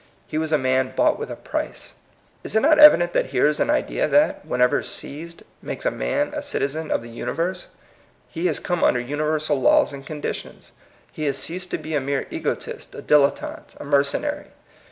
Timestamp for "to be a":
11.69-12.01